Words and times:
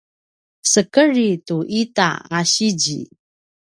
sekedri 0.71 1.29
tu 1.47 1.57
ita 1.81 2.09
a 2.37 2.39
sizi 2.53 2.99